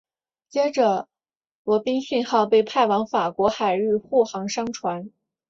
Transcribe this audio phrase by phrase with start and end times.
[0.49, 1.07] 接着
[1.63, 5.11] 罗宾逊号被派往法国海域护航商船。